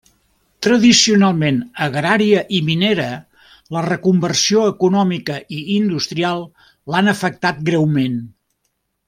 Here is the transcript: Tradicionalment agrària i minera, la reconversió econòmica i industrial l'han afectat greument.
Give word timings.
Tradicionalment 0.67 1.59
agrària 1.87 2.39
i 2.59 2.61
minera, 2.69 3.05
la 3.77 3.83
reconversió 3.89 4.65
econòmica 4.71 5.37
i 5.59 5.61
industrial 5.77 6.43
l'han 6.95 7.13
afectat 7.15 7.63
greument. 7.71 8.19